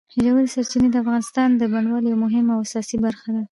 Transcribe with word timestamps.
ژورې 0.23 0.45
سرچینې 0.53 0.89
د 0.91 0.95
افغانستان 1.03 1.49
د 1.55 1.61
بڼوالۍ 1.71 2.07
یوه 2.11 2.21
مهمه 2.25 2.51
او 2.55 2.61
اساسي 2.67 2.97
برخه 3.05 3.29
ده. 3.35 3.43